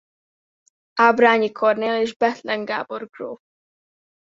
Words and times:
Ábrányi 0.93 1.51
Kornél 1.51 2.01
és 2.01 2.15
Bethlen 2.17 2.65
Gábor 2.65 3.07
gróf. 3.09 3.41